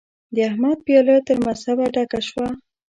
د 0.33 0.35
احمد 0.49 0.77
پياله 0.87 1.15
تر 1.27 1.37
مذهبه 1.45 1.85
ډکه 1.93 2.19
شوه. 2.29 2.47